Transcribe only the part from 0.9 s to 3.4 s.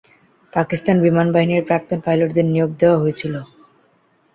বিমান বাহিনীর প্রাক্তন পাইলটদের নিয়োগ দেওয়া হয়েছিল।